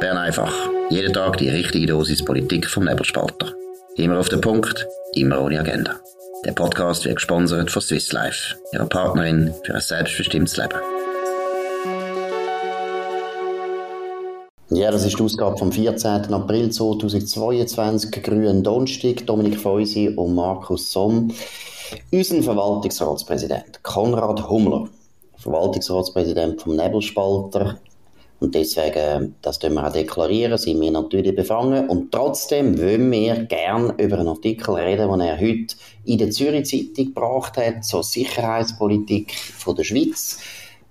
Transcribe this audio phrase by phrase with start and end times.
[0.00, 0.52] Bern einfach.
[0.90, 3.52] Jeden Tag die richtige Dosis Politik vom Nebelspalter.
[3.96, 5.96] Immer auf den Punkt, immer ohne Agenda.
[6.44, 10.78] Der Podcast wird gesponsert von Swiss Life, ihrer Partnerin für ein selbstbestimmtes Leben.
[14.70, 16.32] Ja, das ist die Ausgabe vom 14.
[16.32, 19.26] April 2022, Grünen Donnerstag.
[19.26, 21.32] Dominik Feusi und Markus Somm.
[22.12, 24.88] Unser Verwaltungsratspräsident Konrad Hummler,
[25.38, 27.78] Verwaltungsratspräsident vom Nebelspalter,
[28.40, 31.88] und deswegen, das können wir auch deklarieren, sind wir natürlich befangen.
[31.88, 35.74] Und trotzdem wollen wir gern über einen Artikel reden, den er heute
[36.04, 40.38] in der Zürich Zeitung gebracht hat, zur Sicherheitspolitik von der Schweiz.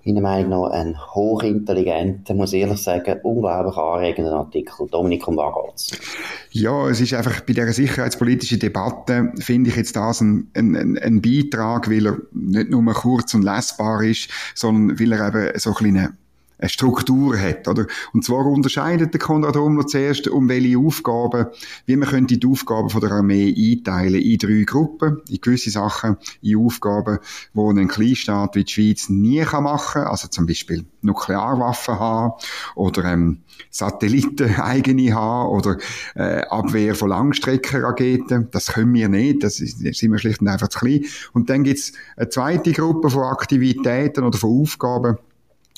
[0.04, 4.86] Meiner Meinung nach ein hochintelligenter, muss ich ehrlich sagen, unglaublich anregender Artikel.
[4.90, 6.08] Dominik, um was geht's?
[6.50, 11.20] Ja, es ist einfach bei dieser sicherheitspolitischen Debatte, finde ich jetzt das ein, ein, ein
[11.20, 15.76] Beitrag, weil er nicht nur kurz und lesbar ist, sondern weil er eben so ein
[15.76, 16.12] kleiner
[16.58, 17.86] eine Struktur hat, oder?
[18.12, 21.46] Und zwar unterscheidet der Konrad Hummler zuerst, um welche Aufgaben,
[21.86, 26.16] wie man könnte die Aufgaben von der Armee einteilen in drei Gruppen, in gewisse Sachen,
[26.42, 27.18] in Aufgaben,
[27.54, 32.32] wo ein Kleinstaat wie die Schweiz nie kann machen, also zum Beispiel Nuklearwaffen haben
[32.74, 35.78] oder ähm, Satelliten eigene haben oder
[36.14, 38.48] äh, Abwehr von Langstreckenraketen.
[38.50, 41.04] Das können wir nicht, das, das sind wir schlicht und einfach zu klein.
[41.32, 45.18] Und dann gibt's eine zweite Gruppe von Aktivitäten oder von Aufgaben,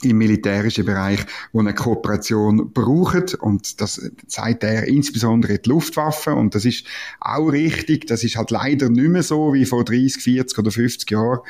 [0.03, 1.21] im militärischen Bereich,
[1.53, 3.35] wo eine Kooperation braucht.
[3.35, 6.35] Und das zeigt er insbesondere die Luftwaffe.
[6.35, 6.87] Und das ist
[7.21, 11.11] auch richtig, das ist halt leider nicht mehr so wie vor 30, 40 oder 50
[11.11, 11.41] Jahren.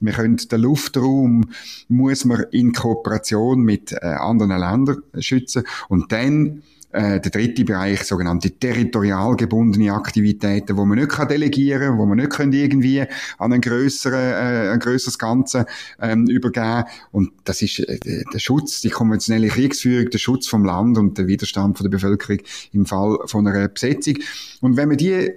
[0.00, 1.50] Wir können den Luftraum
[1.88, 5.64] muss man in Kooperation mit äh, anderen Ländern schützen.
[5.88, 11.98] Und dann äh, der dritte Bereich, sogenannte territorial gebundene Aktivitäten, wo man nicht kann delegieren,
[11.98, 13.04] wo man nicht können irgendwie
[13.38, 15.66] an ein größeren, äh, ein größeres Ganze
[16.00, 16.84] ähm, übergeben.
[17.12, 17.98] Und das ist äh,
[18.32, 22.38] der Schutz, die konventionelle Kriegsführung, der Schutz vom Land und der Widerstand von der Bevölkerung
[22.72, 24.14] im Fall von einer Besetzung.
[24.60, 25.30] Und wenn man die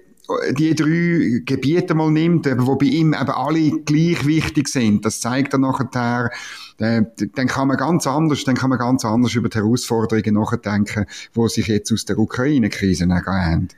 [0.51, 5.53] die drei Gebiete mal nimmt, wo bei ihm eben alle gleich wichtig sind, das zeigt
[5.53, 6.31] er nachher,
[6.79, 7.01] äh,
[7.35, 11.05] dann kann man ganz anders, dann kann man ganz anders über die Herausforderungen nachdenken,
[11.35, 13.69] die sich jetzt aus der Ukraine-Krise ergeben.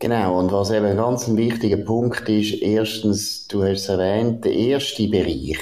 [0.00, 4.52] Genau, und was eben ein ganz wichtiger Punkt ist, erstens, du hast es erwähnt, der
[4.52, 5.58] erste Bereich,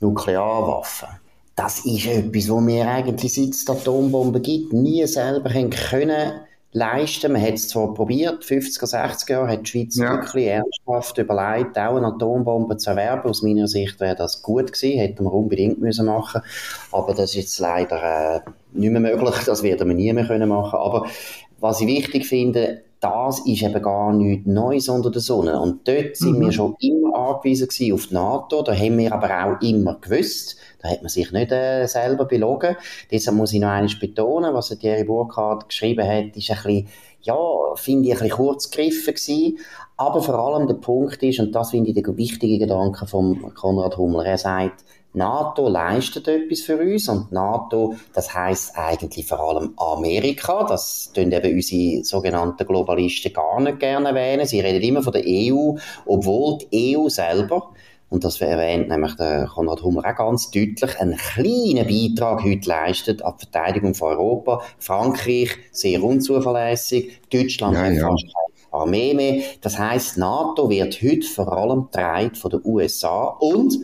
[0.00, 1.08] Nuklearwaffen.
[1.56, 6.32] Das ist etwas, wo wir eigentlich, seit es Atombomben gibt, nie selber können
[6.72, 7.32] leisten.
[7.32, 10.12] Man hat es zwar probiert, 50er, 60er Jahre hat die Schweiz ja.
[10.12, 13.28] wirklich ernsthaft überlegt, auch eine Atombombe zu erwerben.
[13.28, 16.42] Aus meiner Sicht wäre das gut gewesen, hätten wir unbedingt müssen machen
[16.92, 18.40] aber das ist jetzt leider äh,
[18.72, 20.78] nicht mehr möglich, das werden wir nie mehr können machen.
[20.78, 21.06] Aber
[21.60, 25.60] was ich wichtig finde, das ist eben gar nichts Neues unter der Sonne.
[25.60, 26.40] Und dort sind mhm.
[26.42, 28.62] wir schon immer angewiesen gewesen auf die NATO.
[28.62, 32.76] Da haben wir aber auch immer gewusst, da hat man sich nicht äh, selber belogen.
[33.10, 36.88] Deshalb muss ich noch eines betonen, was Thierry Burkhardt geschrieben hat, ist ein bisschen,
[37.22, 37.36] ja,
[37.74, 39.58] finde ich ein bisschen kurz gegriffen gewesen.
[39.96, 43.96] Aber vor allem der Punkt ist, und das finde ich der wichtige Gedanke von Konrad
[43.96, 44.84] Hummler, er sagt,
[45.14, 50.64] NATO leistet etwas für uns und NATO, das heißt eigentlich vor allem Amerika.
[50.64, 54.46] Das tun eben unsere sogenannten Globalisten gar nicht gerne erwähnen.
[54.46, 57.72] Sie reden immer von der EU, obwohl die EU selber
[58.12, 63.22] und das erwähnt nämlich der Konrad Hummer auch ganz deutlich, einen kleinen Beitrag heute leistet
[63.22, 64.60] an die Verteidigung von Europa.
[64.78, 68.06] Frankreich sehr unzuverlässig, Deutschland ja, hat ja.
[68.06, 69.42] fast keine Armee mehr.
[69.62, 73.78] Das heißt, NATO wird heute vor allem getragen von den USA und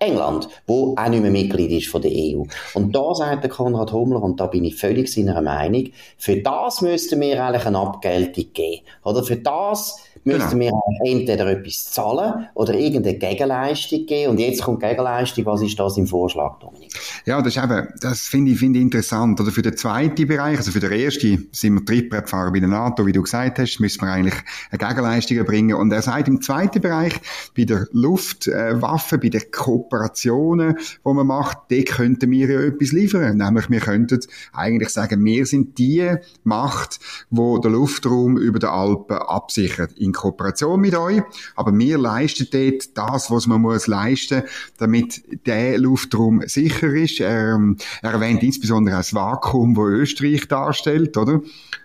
[0.00, 2.44] England, wo auch nicht mehr Mitglied ist von der EU.
[2.74, 6.80] Und da sagt der Konrad Hummler, und da bin ich völlig seiner Meinung, für das
[6.80, 8.82] müssten wir eigentlich eine Abgeltung geben.
[9.04, 10.82] Oder für das müssten genau.
[11.04, 14.32] wir entweder etwas zahlen oder irgendeine Gegenleistung geben.
[14.32, 15.46] Und jetzt kommt Gegenleistung.
[15.46, 16.92] Was ist das im Vorschlag, Dominik?
[17.26, 19.40] Ja, das ist eben, das finde ich, finde ich interessant.
[19.40, 23.06] Oder für den zweiten Bereich, also für den ersten, sind wir Trittbrettfahrer bei der NATO,
[23.06, 24.34] wie du gesagt hast, müssen wir eigentlich
[24.70, 25.76] eine Gegenleistung erbringen.
[25.76, 27.14] Und er sagt im zweiten Bereich,
[27.56, 29.42] bei der Luftwaffe, bei den
[29.90, 33.36] Kooperationen, die man macht, da könnten wir ja etwas liefern.
[33.36, 34.20] Nämlich, wir könnten
[34.52, 37.00] eigentlich sagen, wir sind die Macht,
[37.30, 41.22] wo der Luftraum über den Alpen absichert in Kooperation mit euch,
[41.56, 44.42] aber wir leisten dort das, was man muss leisten,
[44.78, 47.20] damit der Luftraum sicher ist.
[47.20, 51.40] Er, ähm, er erwähnt insbesondere das Vakuum, wo Österreich darstellt, oder?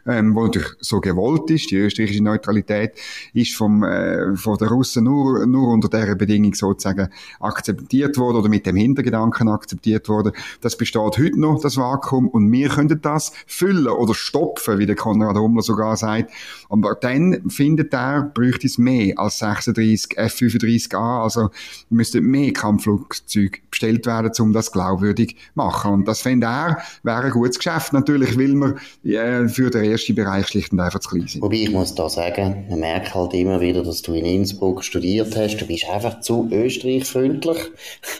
[0.08, 1.72] Ähm, wo natürlich so gewollt ist.
[1.72, 2.94] Die österreichische Neutralität
[3.34, 7.10] ist vom, äh, von den Russen nur, nur unter dieser Bedingung sozusagen
[7.40, 10.34] akzeptiert worden oder mit dem Hintergedanken akzeptiert worden.
[10.62, 14.96] Das besteht heute noch, das Vakuum, und wir könnten das füllen oder stopfen, wie der
[14.96, 16.32] Konrad Hummler sogar sagt.
[16.70, 21.24] Und dann findet er bräuchte es mehr als 36 F-35A.
[21.24, 21.50] Also
[21.90, 25.92] müssten mehr Kampfflugzeuge bestellt werden, um das glaubwürdig glaubwürdig machen.
[25.92, 27.94] Und das fände er, wäre ein gutes Geschäft.
[27.94, 31.42] Natürlich will man äh, für den ersten Bereich schlicht und einfach zu klein sein.
[31.42, 35.36] Wobei ich muss da sagen, man merkt halt immer wieder, dass du in Innsbruck studiert
[35.36, 35.58] hast.
[35.58, 37.58] Du bist einfach zu österreichfreundlich.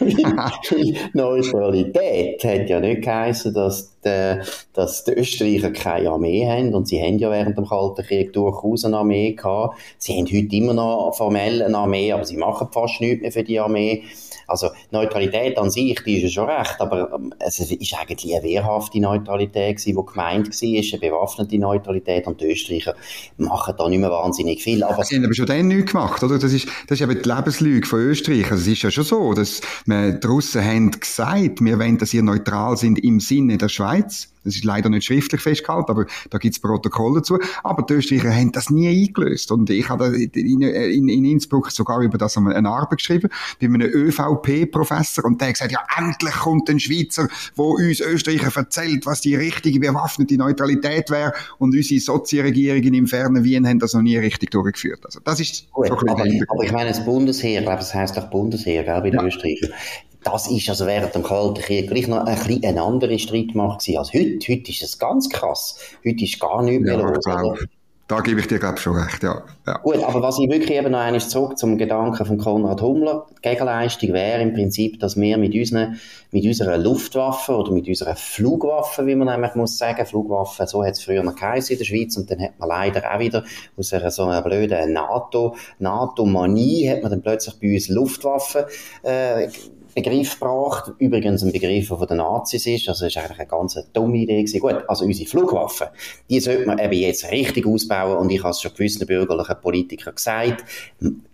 [1.12, 4.40] Neutralität hat ja nicht geheißen, dass die,
[4.72, 6.74] dass die Österreicher keine Armee haben.
[6.74, 9.78] Und sie haben ja während dem Kalten Krieg durchaus eine Armee gehabt.
[9.98, 13.42] Sie haben heute immer noch formell eine Armee, aber sie machen fast nichts mehr für
[13.42, 14.04] die Armee.
[14.48, 18.44] Also Neutralität an sich, die ist ja schon recht, aber ähm, es ist eigentlich eine
[18.44, 22.94] wehrhafte Neutralität die gemeint war, eine bewaffnete Neutralität und die Österreicher
[23.36, 24.82] machen da nicht mehr wahnsinnig viel.
[24.84, 26.38] Aber sie haben aber schon dann nichts gemacht, oder?
[26.38, 28.50] Das ist, das ist eben die Lebenslüge von Österreich.
[28.50, 32.14] Also es ist ja schon so, dass man, die Russen haben gesagt, wir wollen, dass
[32.14, 33.95] ihr neutral sind im Sinne der Schweiz.
[34.02, 37.38] Das ist leider nicht schriftlich festgehalten, aber da gibt es Protokolle dazu.
[37.64, 39.50] Aber die Österreicher haben das nie eingelöst.
[39.50, 43.28] Und ich habe in, in, in Innsbruck sogar über das eine Arbeit geschrieben,
[43.60, 45.24] bei einem ÖVP-Professor.
[45.24, 49.34] Und der hat gesagt, ja, endlich kommt ein Schweizer, wo uns Österreicher erzählt, was die
[49.34, 51.32] richtige bewaffnete Neutralität wäre.
[51.58, 55.00] Und unsere Sozialregierungen im fernen Wien haben das noch nie richtig durchgeführt.
[55.04, 58.30] Also das ist Gut, aber, aber, ich meine, das Bundesheer, ich glaube, das heisst doch
[58.30, 59.26] Bundesheer, gell, bei den ja.
[59.26, 59.70] Österreichern
[60.26, 63.98] das ist also während dem Kalten Krieg gleich noch ein bisschen eine andere Streitmacht gewesen
[63.98, 64.52] als heute.
[64.52, 65.78] Heute ist es ganz krass.
[66.04, 67.58] Heute ist gar nichts mehr ja, los.
[68.08, 69.42] Da gebe ich dir, glaube ich, schon recht, ja.
[69.66, 69.78] ja.
[69.78, 73.48] Gut, aber was ich wirklich eben noch einmal zurück zum Gedanken von Konrad Hummler, die
[73.48, 75.98] Gegenleistung wäre im Prinzip, dass wir mit, unseren,
[76.30, 80.92] mit unserer Luftwaffe oder mit unserer Flugwaffe, wie man nämlich muss sagen, Flugwaffe, so hat
[80.92, 83.42] es früher noch geheißen in der Schweiz und dann hat man leider auch wieder
[83.76, 88.68] aus einer so einer blöden NATO, NATO-Manie hat man dann plötzlich bei uns Luftwaffe
[89.02, 89.48] äh,
[89.96, 90.92] Begriff gebracht.
[90.98, 92.88] Übrigens ein Begriff, der von den Nazis ist.
[92.88, 94.60] Also, das ist eigentlich eine ganz dumme Idee gewesen.
[94.60, 95.88] Gut, also unsere Flugwaffen,
[96.28, 98.18] die sollte man eben jetzt richtig ausbauen.
[98.18, 100.64] Und ich habe es schon gewissen bürgerlichen Politikern gesagt.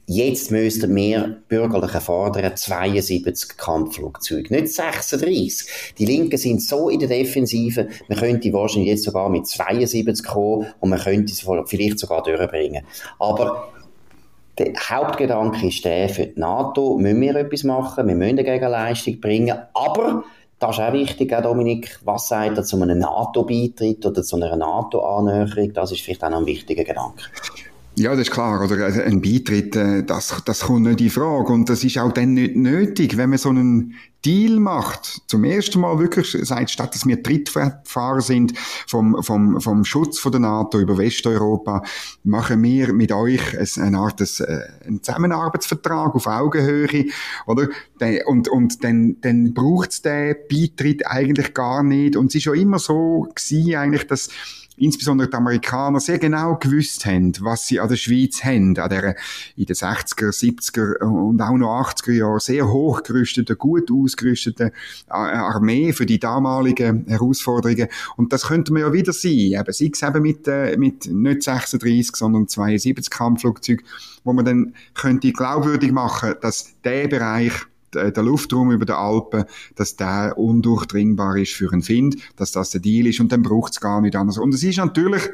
[0.06, 5.94] Jetzt müssten wir Bürgerliche fordern 72 Kampfflugzeuge, nicht 36.
[5.99, 10.67] Die Linken sind so in der Defensive, man könnte wahrscheinlich jetzt sogar mit 72 kommen
[10.81, 12.85] und man könnte es vielleicht sogar durchbringen.
[13.19, 13.73] Aber
[14.64, 19.20] der Hauptgedanke ist der, für die NATO müssen wir etwas machen, wir müssen eine Gegenleistung
[19.20, 20.25] bringen, aber
[20.59, 25.73] das ist auch wichtig, Dominik, was sagt er zu einem NATO-Beitritt oder zu einer NATO-Annäherung,
[25.73, 27.25] das ist vielleicht auch noch ein wichtiger Gedanke.
[27.94, 28.65] Ja, das ist klar.
[28.65, 31.53] Oder ein Beitritt, äh, das, das kommt nicht in Frage.
[31.53, 33.94] Und das ist auch dann nicht nötig, wenn man so einen
[34.25, 35.21] Deal macht.
[35.27, 38.56] Zum ersten Mal wirklich sagt, statt dass wir Trittfahrer sind
[38.87, 41.83] vom, vom, vom Schutz von der NATO über Westeuropa,
[42.25, 47.06] machen wir mit euch eine Art äh, einen Zusammenarbeitsvertrag auf Augenhöhe,
[47.47, 47.69] oder?
[48.27, 52.17] Und, und dann, dann braucht's den Beitritt eigentlich gar nicht.
[52.17, 54.31] Und es ist ja immer so gewesen, eigentlich, dass
[54.77, 59.17] insbesondere die Amerikaner sehr genau gewusst haben, was sie an der Schweiz haben, an der
[59.57, 64.69] in den 60er, 70er und auch noch 80er Jahren sehr hochgerüsteten, gut ausgerüsteten
[65.09, 67.89] äh, Armee für die damaligen Herausforderungen.
[68.17, 71.43] Und das könnte man ja wieder sein, eben, sei es eben mit, äh, mit nicht
[71.43, 73.85] 36, sondern 72 Kampfflugzeugen,
[74.25, 77.53] wo man dann könnte glaubwürdig machen, dass der Bereich
[77.94, 79.44] der Luftraum über den Alpen,
[79.77, 83.73] dass der undurchdringbar ist für einen Find, dass das der Deal ist und dann braucht
[83.73, 84.39] es gar nicht anders.
[84.39, 85.31] Und es ist natürlich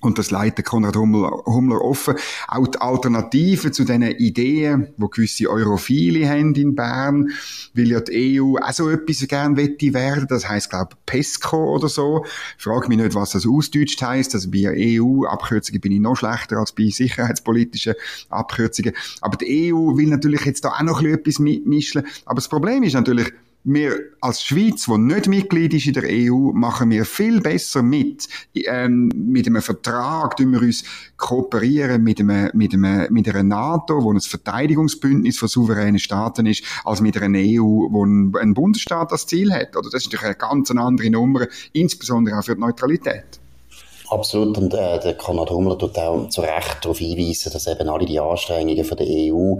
[0.00, 2.14] und das leitet Konrad Hummler, Hummler offen.
[2.48, 7.30] Auch die Alternativen zu diesen Ideen, wo gewisse Europhile haben in Bern,
[7.74, 10.26] weil ja die EU auch so etwas gerne wette werden.
[10.28, 12.24] Das heisst, glaube PESCO oder so.
[12.56, 14.34] Ich frage mich nicht, was das ausdeutscht heisst.
[14.34, 17.94] Also bei EU-Abkürzungen bin ich noch schlechter als bei sicherheitspolitischen
[18.30, 18.94] Abkürzungen.
[19.20, 22.02] Aber die EU will natürlich jetzt da auch noch etwas mitmischen.
[22.24, 23.32] Aber das Problem ist natürlich,
[23.64, 28.28] wir als Schweiz, die nicht Mitglied ist in der EU, machen wir viel besser mit.
[28.54, 30.84] Ähm, mit einem Vertrag tun wir uns
[31.16, 36.64] kooperieren mit, einem, mit, einem, mit einer NATO, wo ein Verteidigungsbündnis von souveränen Staaten ist,
[36.84, 39.76] als mit einer EU, wo ein, ein Bundesstaat das Ziel hat.
[39.76, 43.40] Oder das ist natürlich eine ganz andere Nummer, insbesondere auch für die Neutralität.
[44.10, 44.58] Absolut.
[44.58, 48.18] Und äh, der Konrad Hummler tut auch zu Recht darauf hinweisen, dass eben alle die
[48.18, 49.56] Anstrengungen von der EU,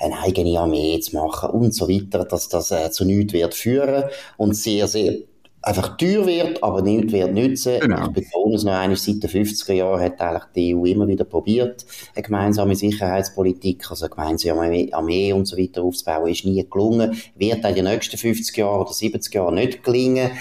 [0.00, 4.04] eine eigene Armee zu machen und so weiter, dass das äh, zu nichts wird führen
[4.36, 5.14] und sehr, sehr
[5.62, 7.78] einfach teuer wird, aber nichts wird nützen.
[7.80, 8.06] Genau.
[8.06, 11.24] Ich betone es noch einmal, seit den 50er Jahren hat eigentlich die EU immer wieder
[11.24, 17.16] probiert, eine gemeinsame Sicherheitspolitik, also eine gemeinsame Armee und so weiter aufzubauen, ist nie gelungen,
[17.36, 20.32] wird in den nächsten 50 Jahren oder 70 Jahren nicht gelingen.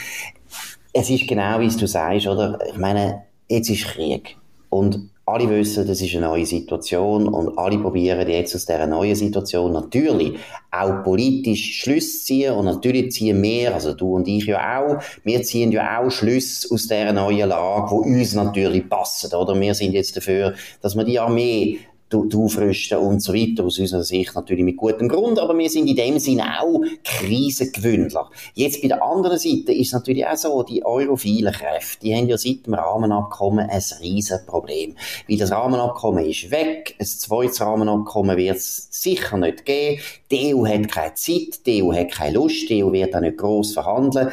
[0.93, 2.59] Es ist genau, wie du sagst, oder?
[2.67, 4.38] Ich meine, jetzt ist Krieg.
[4.70, 9.15] Und alle wissen, das ist eine neue Situation und alle probieren jetzt aus dieser neuen
[9.15, 10.34] Situation natürlich
[10.72, 15.41] auch politisch Schlüsse ziehen und natürlich ziehen wir, also du und ich ja auch, wir
[15.43, 19.60] ziehen ja auch Schlüsse aus dieser neuen Lage, wo uns natürlich passen, oder?
[19.60, 21.79] Wir sind jetzt dafür, dass man die Armee
[22.17, 23.63] aufrüsten und so weiter.
[23.63, 28.29] Aus unserer Sicht natürlich mit gutem Grund, aber wir sind in dem Sinne auch Krisengewöhnler.
[28.53, 32.27] Jetzt bei der anderen Seite ist es natürlich auch so, die europhilen Kräfte, die haben
[32.27, 34.95] ja seit dem Rahmenabkommen ein riesen Problem.
[35.27, 40.65] Weil das Rahmenabkommen ist weg, ein zweites Rahmenabkommen wird es sicher nicht geben, die EU
[40.65, 44.31] hat keine Zeit, die EU hat keine Lust, die EU wird auch nicht gross verhandeln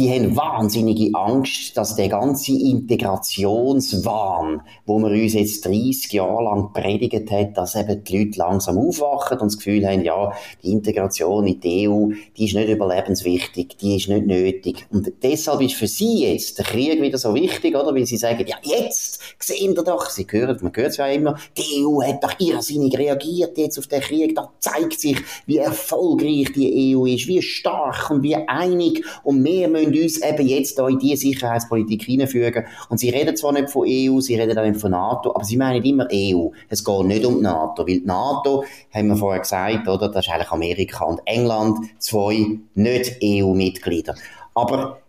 [0.00, 6.72] die haben wahnsinnige Angst, dass der ganze Integrationswahn, wo man uns jetzt 30 Jahre lang
[6.72, 11.46] predigt hat, dass eben die Leute langsam aufwachen und das Gefühl haben, ja, die Integration
[11.46, 14.86] in die EU, die ist nicht überlebenswichtig, die ist nicht nötig.
[14.90, 17.94] Und deshalb ist für sie jetzt der Krieg wieder so wichtig, oder?
[17.94, 21.36] Weil sie sagen, ja, jetzt sehen wir doch, sie hören, man hört es ja immer,
[21.58, 26.52] die EU hat doch irrsinnig reagiert jetzt auf den Krieg, da zeigt sich, wie erfolgreich
[26.54, 30.88] die EU ist, wie stark und wie einig und mehr müssen uns eben jetzt da
[30.88, 32.64] in diese Sicherheitspolitik hineinfügen.
[32.88, 35.56] Und sie reden zwar nicht von EU, sie reden auch nicht von NATO, aber sie
[35.56, 36.48] meinen immer EU.
[36.68, 40.26] Es geht nicht um die NATO, weil die NATO, haben wir vorher gesagt, oder, das
[40.26, 44.14] ist eigentlich Amerika und England, zwei nicht EU-Mitglieder.
[44.54, 45.00] Aber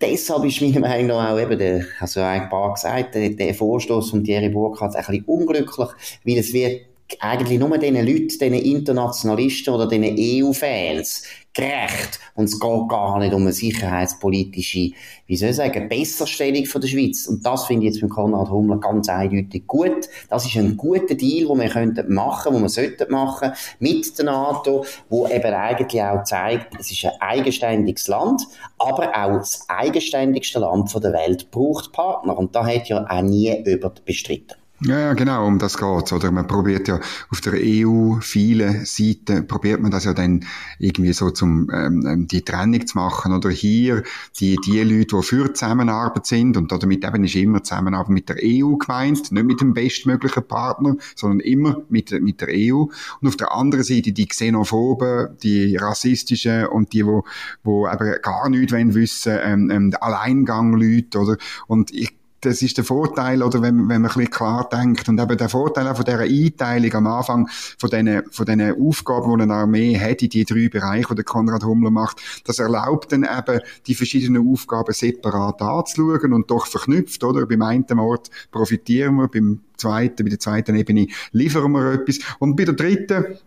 [0.00, 4.10] deshalb ist meiner Meinung nach auch eben, der, also ein paar gesagt, der, der Vorstoß
[4.10, 5.88] von Thierry Burkhardt ein bisschen unglücklich,
[6.24, 6.82] weil es wird
[7.18, 12.20] eigentlich nur diesen Leuten, diesen Internationalisten oder diesen EU-Fans gerecht.
[12.34, 14.90] Und es geht gar nicht um eine sicherheitspolitische,
[15.26, 17.26] wie soll ich sagen, Besserstellung von der Schweiz.
[17.26, 20.08] Und das finde ich jetzt mit Konrad Hummler ganz eindeutig gut.
[20.28, 24.24] Das ist ein guter Deal, den wir könnten machen, den wir sollten machen, mit der
[24.26, 28.42] NATO, wo eben eigentlich auch zeigt, es ist ein eigenständiges Land,
[28.78, 32.38] aber auch das eigenständigste Land der Welt braucht Partner.
[32.38, 34.59] Und da hat ja auch nie jemand bestritten.
[34.82, 36.30] Ja, ja, genau, um das geht's, oder?
[36.30, 40.46] Man probiert ja auf der EU viele Seiten, probiert man das ja dann
[40.78, 44.02] irgendwie so zum, ähm, ähm, die Trennung zu machen, oder hier,
[44.38, 48.36] die, die Leute, die für Zusammenarbeit sind, und damit eben ist immer Zusammenarbeit mit der
[48.42, 52.86] EU gemeint, nicht mit dem bestmöglichen Partner, sondern immer mit, mit der EU.
[53.20, 57.24] Und auf der anderen Seite die Xenophoben, die rassistischen und die, wo,
[57.62, 61.36] wo eben gar nichts wollen wissen, ähm, ähm, Alleingang-Leute, oder?
[61.66, 65.08] Und ich das ist der Vorteil, oder wenn, wenn man ein bisschen klar denkt.
[65.08, 69.36] Und eben der Vorteil auch von dieser Einteilung am Anfang von diesen, von diesen Aufgaben,
[69.36, 73.24] die eine Armee hat, in die drei Bereiche, die Konrad Hummler macht, das erlaubt dann
[73.24, 77.46] eben, die verschiedenen Aufgaben separat anzuschauen und doch verknüpft, oder?
[77.46, 82.18] Beim einen Ort profitieren wir, beim zweiten, bei der zweiten Ebene liefern wir etwas.
[82.38, 83.38] Und bei der dritten,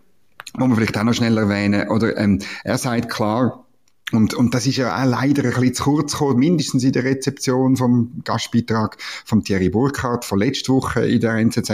[0.56, 3.63] muss man vielleicht auch noch schnell erwähnen, oder, ähm, er sagt klar,
[4.12, 7.04] und, und das ist ja auch leider ein bisschen zu kurz gekommen, mindestens in der
[7.04, 11.70] Rezeption vom Gastbeitrag von Thierry Burkhardt von letzter Woche in der NZZ.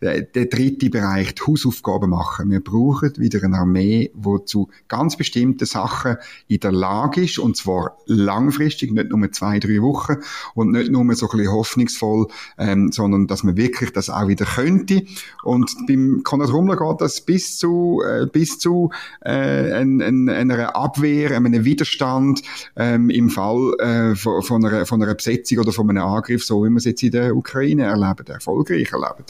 [0.00, 2.50] Äh, der dritte Bereich, die Hausaufgaben machen.
[2.50, 6.16] Wir brauchen wieder eine Armee, die zu ganz bestimmten Sachen
[6.48, 10.16] in der Lage ist, und zwar langfristig, nicht nur zwei, drei Wochen
[10.54, 14.46] und nicht nur so ein bisschen hoffnungsvoll, ähm, sondern dass man wirklich das auch wieder
[14.46, 15.02] könnte.
[15.42, 18.90] Und beim Konrad Rummler geht das bis zu, äh, bis zu
[19.20, 22.40] äh, ein, ein, einer Abwehr, einem Widerstand
[22.76, 26.64] ähm, im Fall äh, von, von, einer, von einer Besetzung oder von einem Angriff, so
[26.64, 29.26] wie wir es jetzt in der Ukraine erleben, erfolgreich erleben.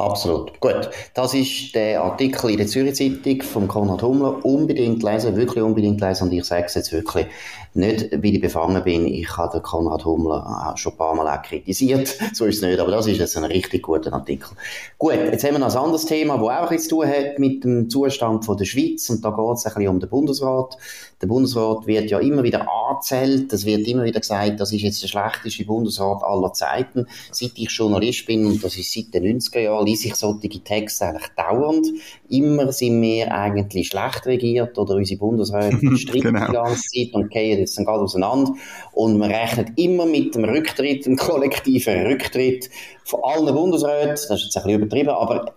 [0.00, 0.58] Absolut.
[0.60, 0.88] Gut.
[1.12, 4.42] Das ist der Artikel in der Zürich Zeitung von Konrad Hummler.
[4.46, 6.24] Unbedingt lesen, wirklich unbedingt lesen.
[6.24, 7.26] Und ich sage es jetzt wirklich
[7.74, 9.06] nicht, weil ich befangen bin.
[9.06, 12.16] Ich habe den Konrad Hummler schon ein paar Mal auch kritisiert.
[12.32, 12.80] So ist es nicht.
[12.80, 14.56] Aber das ist jetzt ein richtig guter Artikel.
[14.96, 15.12] Gut.
[15.12, 17.90] Jetzt haben wir noch ein anderes Thema, das auch etwas zu tun hat mit dem
[17.90, 19.10] Zustand von der Schweiz.
[19.10, 20.78] Und da geht es ein bisschen um den Bundesrat.
[21.20, 23.52] Der Bundesrat wird ja immer wieder angezählt.
[23.52, 27.06] Es wird immer wieder gesagt, das ist jetzt der schlechteste Bundesrat aller Zeiten.
[27.30, 31.06] Seit ich Journalist bin, und das ist seit den 90er Jahren, lese ich solche Texte
[31.06, 31.86] eigentlich dauernd.
[32.30, 36.46] Immer sind wir eigentlich schlecht regiert oder unsere Bundesräte streiten genau.
[36.46, 38.54] die ganze Zeit und gehen jetzt dann gerade auseinander.
[38.92, 42.70] Und man rechnet immer mit dem Rücktritt, dem kollektiven Rücktritt
[43.04, 44.10] von allen Bundesräten.
[44.10, 45.54] Das ist jetzt ein bisschen übertrieben, aber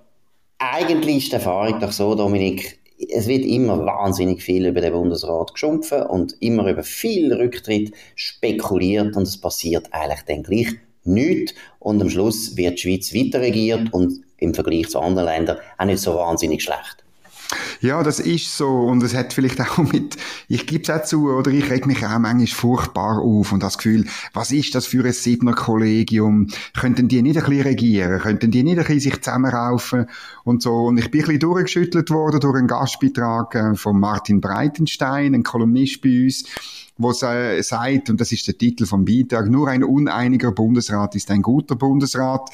[0.60, 5.54] eigentlich ist die Erfahrung doch so, Dominik, es wird immer wahnsinnig viel über den Bundesrat
[5.54, 12.02] geschumpfen und immer über viel Rücktritt spekuliert und es passiert eigentlich dann gleich nichts und
[12.02, 16.00] am Schluss wird die Schweiz weiter regiert und im Vergleich zu anderen Ländern auch nicht
[16.00, 17.03] so wahnsinnig schlecht.
[17.82, 18.70] Ja, das ist so.
[18.70, 20.18] Und es hat vielleicht auch mit,
[20.48, 23.78] ich gebe es auch zu, oder ich reg mich auch manchmal furchtbar auf und das
[23.78, 26.48] Gefühl, was ist das für ein Siebner Kollegium?
[26.80, 28.20] Könnten die nicht ein bisschen regieren?
[28.20, 30.08] Könnten die nicht ein bisschen sich zusammenraufen?
[30.44, 30.86] Und so.
[30.86, 35.44] Und ich bin ein bisschen durchgeschüttelt worden durch einen Gastbeitrag äh, von Martin Breitenstein, ein
[35.44, 36.44] Kolumnist bei uns,
[36.98, 41.42] wo sagt, und das ist der Titel vom Beitrag, nur ein uneiniger Bundesrat ist ein
[41.42, 42.50] guter Bundesrat.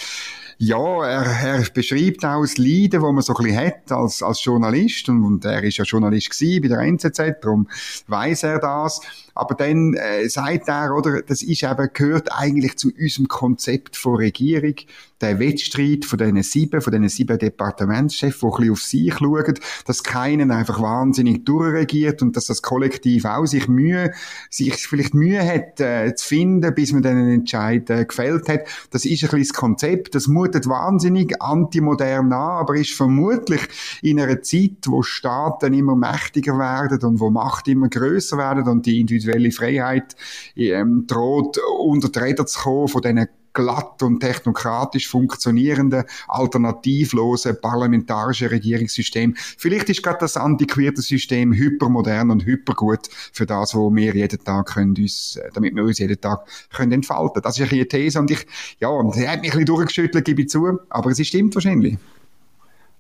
[0.62, 4.44] Ja, er, er beschreibt auch das Leiden, das man so ein bisschen hat als, als
[4.44, 5.08] Journalist.
[5.08, 7.70] Und, und er ist ja Journalist gewesen bei der NZZ, darum
[8.08, 9.00] weiß er das.
[9.40, 14.16] Aber dann äh, sagt er, oder, das ist eben, gehört eigentlich zu unserem Konzept von
[14.16, 14.76] Regierung,
[15.22, 19.54] der Wettstreit von diesen sieben, von diesen sieben Departementschefs, die ein bisschen auf sich schauen,
[19.86, 24.12] dass keiner einfach wahnsinnig durchregiert und dass das Kollektiv auch sich Mühe,
[24.50, 28.62] sich vielleicht Mühe hat, äh, zu finden, bis man dann einen Entscheid äh, gefällt hat.
[28.92, 30.16] Das ist ein bisschen das Konzept.
[30.16, 33.62] Das mutet wahnsinnig antimodern an, aber ist vermutlich
[34.02, 38.86] in einer Zeit, wo Staaten immer mächtiger werden und wo Macht immer größer werden und
[38.86, 40.16] die individuelle Freiheit
[40.56, 48.50] ähm, droht unter die Räder zu kommen von diesen glatt und technokratisch funktionierenden, alternativlosen parlamentarischen
[48.50, 49.36] Regierungssystem.
[49.36, 54.68] Vielleicht ist gerade das antiquierte System hypermodern und hypergut für das, wo wir jeden Tag
[54.68, 57.42] können uns, äh, damit wir uns jeden Tag können entfalten.
[57.42, 58.46] Das ist eine These und ich,
[58.80, 61.98] ja, sie hat mich ein bisschen durchgeschüttelt, gebe ich zu, aber es stimmt wahrscheinlich.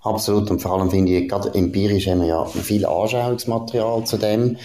[0.02, 4.58] Absolut und vor allem finde ich, gerade empirisch haben wir ja viel Anschauungsmaterial zu dem.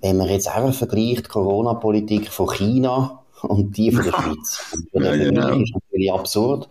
[0.00, 4.76] Wenn man jetzt einfach vergleicht Corona-Politik von China und die von der Schweiz.
[4.92, 5.60] Und ja, genau.
[5.60, 6.68] ist natürlich absurd.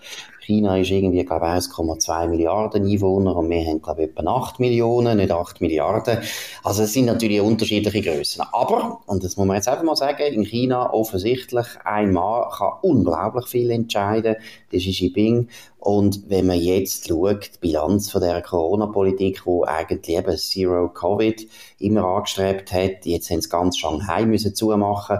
[0.47, 5.17] China ist irgendwie, glaube ich, 1,2 Milliarden Einwohner und wir haben, glaube etwa 8 Millionen,
[5.17, 6.19] nicht 8 Milliarden.
[6.63, 8.45] Also es sind natürlich unterschiedliche Größen.
[8.53, 12.75] Aber, und das muss man jetzt einfach mal sagen, in China offensichtlich ein Mann kann
[12.81, 14.37] unglaublich viel entscheiden,
[14.71, 15.49] das ist Xi Jinping.
[15.79, 21.45] Und wenn man jetzt schaut, die Bilanz von der Corona-Politik, wo eigentlich eben Zero Covid
[21.79, 25.19] immer angestrebt hat, jetzt haben sie ganz Shanghai müssen zumachen,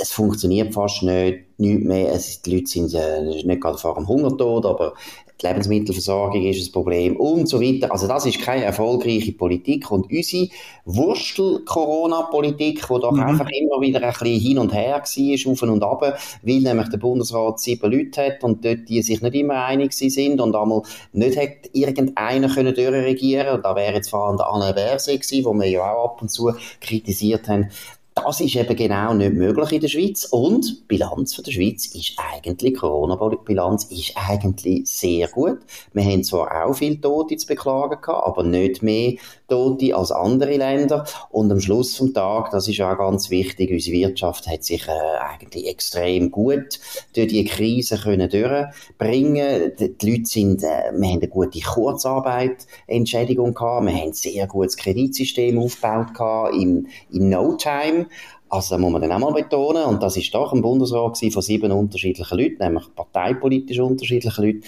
[0.00, 2.12] es funktioniert fast nicht, nicht mehr.
[2.12, 4.94] Es, die Leute sind äh, nicht gerade vor dem Hungertod, aber
[5.40, 7.90] die Lebensmittelversorgung ist ein Problem und so weiter.
[7.90, 10.48] Also das ist keine erfolgreiche Politik und unsere
[10.84, 13.20] Wurstel-Corona-Politik, die doch mhm.
[13.20, 16.98] einfach immer wieder ein bisschen hin und her war, auf und ab, weil nämlich der
[16.98, 21.36] Bundesrat sieben Leute hat und dort die sich nicht immer einig sind und einmal nicht
[21.36, 25.52] hat irgendeiner können durchregieren und da wäre jetzt vor allem der Anne Berse gewesen, wo
[25.52, 27.70] wir ja auch ab und zu kritisiert haben,
[28.14, 30.24] das ist eben genau nicht möglich in der Schweiz.
[30.24, 35.58] Und die Bilanz von der Schweiz ist eigentlich, Corona-Bilanz ist eigentlich sehr gut.
[35.92, 39.14] Wir haben zwar auch viele Tote zu beklagen gehabt, aber nicht mehr
[39.48, 41.04] Tote als andere Länder.
[41.30, 45.18] Und am Schluss vom Tag, das ist auch ganz wichtig, unsere Wirtschaft hat sich äh,
[45.18, 46.78] eigentlich extrem gut
[47.14, 49.72] durch die Krise können durchbringen.
[49.78, 54.46] Die, die Leute sind, äh, wir haben eine gute Kurzarbeit-Entschädigung gehabt, wir haben ein sehr
[54.46, 58.03] gutes Kreditsystem aufgebaut gehabt, im, im No-Time.
[58.48, 61.42] Also, da muss man dann auch mal betonen, und das ist doch ein Bundesrat von
[61.42, 64.62] sieben unterschiedlichen Leuten, nämlich parteipolitisch unterschiedlichen Leuten.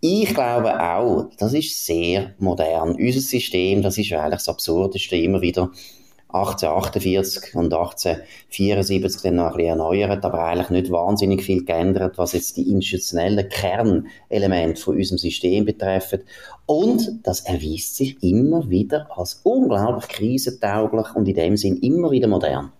[0.00, 2.96] Ich glaube auch, das ist sehr modern.
[2.96, 5.70] Unser System, das ist eigentlich das Absurdeste, immer wieder
[6.32, 12.32] 1848 und 1874 dann noch ein bisschen erneuert, aber eigentlich nicht wahnsinnig viel geändert, was
[12.32, 16.20] jetzt die institutionellen Kernelemente von unserem System betreffen.
[16.66, 22.28] Und das erweist sich immer wieder als unglaublich krisentauglich und in dem Sinn immer wieder
[22.28, 22.72] modern.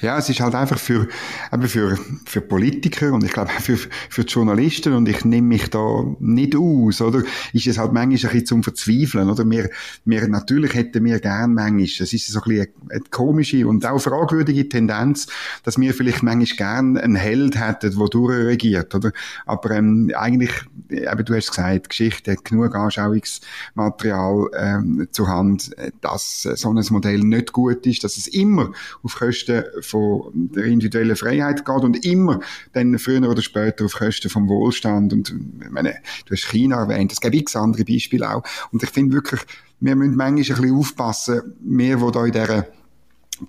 [0.00, 1.08] Ja, es ist halt einfach für,
[1.52, 5.70] eben für, für Politiker und ich glaube auch für, für Journalisten und ich nehme mich
[5.70, 7.22] da nicht aus, oder?
[7.52, 9.48] Ist es halt manchmal ein bisschen zum Verzweifeln, oder?
[9.48, 9.70] Wir,
[10.04, 13.86] wir, natürlich hätten wir gern manchmal, es ist so ein bisschen eine, eine komische und
[13.86, 15.26] auch fragwürdige Tendenz,
[15.64, 19.12] dass wir vielleicht manchmal gern einen Held hätten, der durchregiert, oder?
[19.46, 20.52] Aber, ähm, eigentlich,
[20.88, 27.20] eben du hast gesagt, Geschichte hat genug Anschauungsmaterial, ähm, zur Hand, dass so ein Modell
[27.20, 32.40] nicht gut ist, dass es immer auf Kosten von der individuellen Freiheit geht und immer
[32.72, 35.12] dann früher oder später auf Kosten vom Wohlstand.
[35.12, 35.34] Und
[35.70, 38.42] meine, du hast China erwähnt, es gibt x andere Beispiele auch.
[38.70, 39.40] Und ich finde wirklich,
[39.80, 42.66] wir müssen manchmal ein bisschen aufpassen, wir, die da in dieser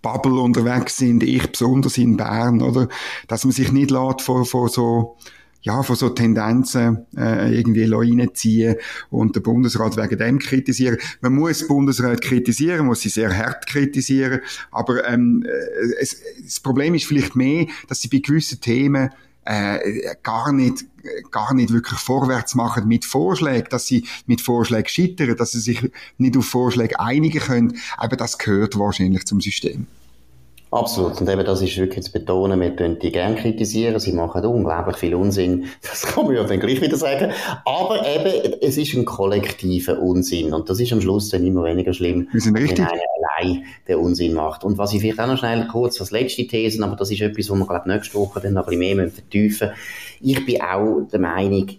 [0.02, 2.88] Bubble unterwegs sind, ich besonders in Bern, oder?
[3.28, 5.18] Dass man sich nicht lässt von, von so
[5.64, 8.76] ja, von so Tendenzen äh, irgendwie reinziehen
[9.10, 10.98] und der Bundesrat wegen dem kritisieren.
[11.22, 16.60] Man muss den Bundesrat kritisieren, muss sie sehr hart kritisieren, aber ähm, äh, es, das
[16.60, 19.10] Problem ist vielleicht mehr, dass sie bei gewissen Themen
[19.46, 20.86] äh, gar nicht
[21.32, 25.92] gar nicht wirklich vorwärts machen mit Vorschlägen, dass sie mit Vorschlägen scheitern, dass sie sich
[26.18, 29.88] nicht auf Vorschläge einigen können, aber das gehört wahrscheinlich zum System.
[30.74, 31.22] Absolut.
[31.22, 34.98] Und eben das ist wirklich zu betonen, wir können die gerne kritisieren, sie machen unglaublich
[34.98, 37.32] viel Unsinn, das kann man ja dann gleich wieder sagen.
[37.64, 41.94] Aber eben, es ist ein kollektiver Unsinn und das ist am Schluss dann immer weniger
[41.94, 42.90] schlimm, wenn einer
[43.40, 44.64] allein den Unsinn macht.
[44.64, 47.52] Und was ich vielleicht auch noch schnell kurz als letzte These, aber das ist etwas,
[47.52, 49.82] wo wir glaube nächste Woche dann noch ein bisschen mehr vertiefen müssen.
[50.22, 51.70] Ich bin auch der Meinung,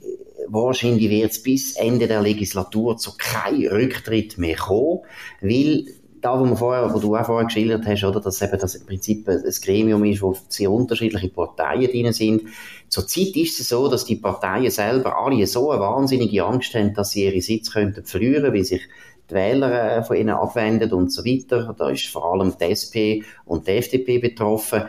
[0.47, 5.01] wahrscheinlich wird es bis Ende der Legislatur zu keinem Rücktritt mehr kommen,
[5.41, 5.85] weil
[6.25, 9.29] da, wir vorher, wo du auch vorher geschildert hast, oder, dass eben das im Prinzip
[9.29, 12.45] ein Gremium ist, wo sehr unterschiedliche Parteien drin sind.
[12.89, 17.11] Zurzeit ist es so, dass die Parteien selber alle so eine wahnsinnige Angst haben, dass
[17.11, 18.81] sie ihre Sitz könnten verlieren, weil sich
[19.29, 21.75] die Wähler äh, von ihnen abwenden und so weiter.
[21.77, 24.85] Da ist vor allem die SP und die FDP betroffen.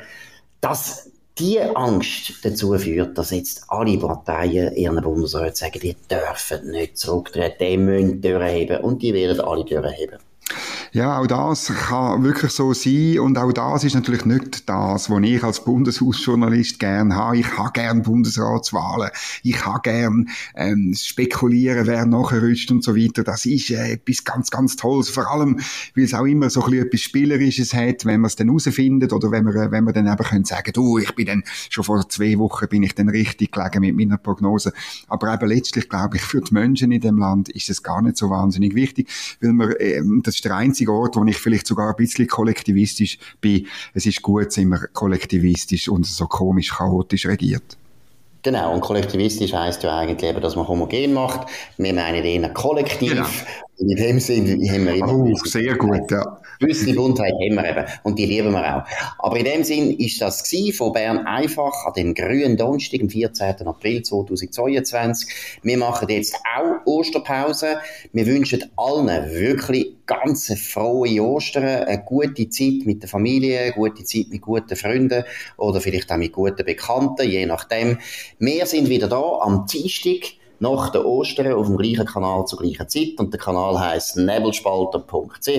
[0.62, 6.98] Das die Angst dazu führt, dass jetzt alle Parteien ihren Bundesrat sagen, die dürfen nicht
[6.98, 10.20] zurücktreten, die müssen durchheben und die werden alle durchheben.
[10.96, 15.24] Ja, auch das kann wirklich so sein und auch das ist natürlich nicht das, was
[15.24, 17.38] ich als Bundeshausjournalist gern habe.
[17.38, 19.10] Ich habe gern Bundesratswahlen,
[19.44, 23.26] ich habe gern ähm, spekulieren, wer nachher rüstet und so weiter.
[23.26, 25.10] Das ist äh, etwas ganz, ganz Tolles.
[25.10, 25.60] Vor allem,
[25.96, 29.12] weil es auch immer so ein bisschen etwas Spielerisches hat, wenn man es dann herausfindet
[29.12, 32.08] oder wenn man, wenn man dann eben können sagen, du, ich bin dann schon vor
[32.08, 34.72] zwei Wochen bin ich dann richtig gelegen mit meiner Prognose.
[35.10, 38.16] Aber eben letztlich glaube ich, für die Menschen in dem Land ist es gar nicht
[38.16, 39.10] so wahnsinnig wichtig,
[39.42, 42.28] weil man, äh, das ist der einzige einzige Ort, wo ich vielleicht sogar ein bisschen
[42.28, 43.68] kollektivistisch bin.
[43.94, 47.78] Es ist gut, sind wir kollektivistisch und so komisch chaotisch regiert.
[48.44, 51.48] Genau, und kollektivistisch heisst ja eigentlich eben, dass man homogen macht.
[51.78, 53.10] Wir meinen eher kollektiv.
[53.10, 53.26] Genau.
[53.78, 55.14] In dem Sinne haben wir immer...
[55.14, 56.40] Oh, sehr gut, ja.
[56.60, 57.86] Gewisse Buntheit haben wir eben.
[58.04, 58.84] Und die lieben wir auch.
[59.20, 63.68] Aber in dem Sinn ist das von Bern einfach an dem grünen Donnerstag, am 14.
[63.68, 65.60] April 2022.
[65.64, 67.78] Wir machen jetzt auch Osterpause.
[68.14, 74.04] Wir wünschen allen wirklich ganz frohe Ostern, eine gute Zeit mit der Familie, eine gute
[74.06, 75.24] Zeit mit guten Freunden
[75.58, 77.98] oder vielleicht auch mit guten Bekannten, je nachdem.
[78.40, 82.88] Wir sind wieder da am Dienstag nach der Ostern auf dem gleichen Kanal zur gleichen
[82.88, 85.50] Zeit und der Kanal heißt nebelspalter.ch.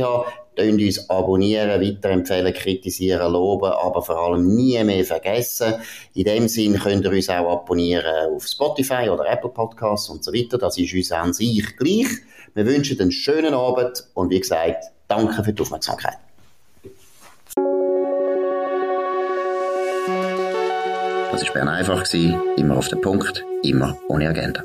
[0.57, 5.75] Könnt uns abonnieren, weiterempfehlen, kritisieren, loben, aber vor allem nie mehr vergessen.
[6.15, 10.33] In dem Sinn könnt ihr uns auch abonnieren auf Spotify oder Apple Podcasts und so
[10.33, 10.57] weiter.
[10.57, 12.09] Das ist uns an sich gleich.
[12.55, 16.17] Wir wünschen einen schönen Abend und wie gesagt, danke für die Aufmerksamkeit.
[21.33, 22.03] Das war Bern einfach,
[22.57, 24.65] immer auf den Punkt, immer ohne Agenda.